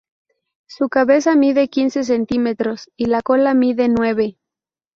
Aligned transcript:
Su 0.67 0.89
cabeza 0.89 1.35
mide 1.35 1.69
quince 1.69 2.03
centímetros 2.03 2.89
y 2.97 3.05
la 3.05 3.21
cola 3.21 3.53
mide 3.53 3.87
nueve. 3.87 4.39